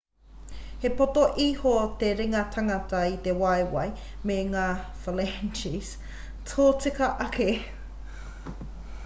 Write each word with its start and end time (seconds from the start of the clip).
he 0.83 0.89
poto 0.99 1.25
iho 1.43 1.73
te 2.03 2.07
ringa 2.21 2.41
tangata 2.55 3.01
i 3.11 3.19
te 3.27 3.35
waewae 3.43 3.85
me 4.31 4.39
ngā 4.55 4.65
phalanges 5.05 5.93
tōtika 6.55 7.13
ake 7.29 7.49